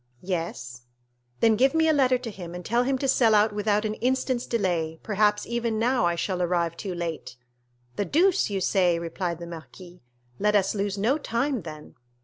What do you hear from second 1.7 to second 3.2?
me a letter to him, and tell him to